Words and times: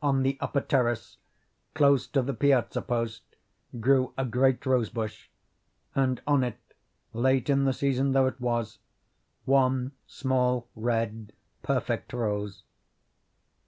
On 0.00 0.22
the 0.22 0.38
upper 0.40 0.62
terrace 0.62 1.18
close 1.74 2.06
to 2.06 2.22
the 2.22 2.32
piazza 2.32 2.80
post, 2.80 3.22
grew 3.80 4.14
a 4.16 4.24
great 4.24 4.64
rose 4.64 4.88
bush, 4.88 5.28
and 5.94 6.22
on 6.26 6.42
it, 6.42 6.56
late 7.12 7.50
in 7.50 7.64
the 7.64 7.74
season 7.74 8.12
though 8.12 8.28
it 8.28 8.40
was, 8.40 8.78
one 9.44 9.92
small 10.06 10.68
red, 10.74 11.34
perfect 11.62 12.14
rose. 12.14 12.62